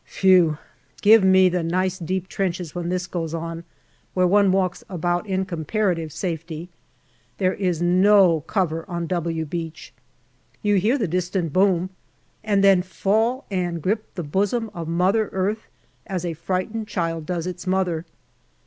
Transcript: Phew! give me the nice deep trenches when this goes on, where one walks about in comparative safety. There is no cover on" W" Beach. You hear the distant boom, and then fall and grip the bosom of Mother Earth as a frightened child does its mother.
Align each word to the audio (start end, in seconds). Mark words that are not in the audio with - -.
Phew! 0.03 0.57
give 1.03 1.23
me 1.23 1.47
the 1.47 1.61
nice 1.61 1.99
deep 1.99 2.27
trenches 2.27 2.73
when 2.73 2.89
this 2.89 3.05
goes 3.05 3.35
on, 3.35 3.63
where 4.15 4.25
one 4.25 4.51
walks 4.51 4.83
about 4.89 5.27
in 5.27 5.45
comparative 5.45 6.11
safety. 6.11 6.69
There 7.37 7.53
is 7.53 7.83
no 7.83 8.41
cover 8.47 8.83
on" 8.89 9.05
W" 9.05 9.45
Beach. 9.57 9.93
You 10.63 10.77
hear 10.77 10.97
the 10.97 11.07
distant 11.07 11.53
boom, 11.53 11.91
and 12.43 12.63
then 12.63 12.81
fall 12.81 13.45
and 13.51 13.79
grip 13.79 14.15
the 14.15 14.23
bosom 14.23 14.71
of 14.73 14.87
Mother 14.87 15.29
Earth 15.33 15.67
as 16.07 16.25
a 16.25 16.33
frightened 16.33 16.87
child 16.87 17.27
does 17.27 17.45
its 17.45 17.67
mother. 17.67 18.03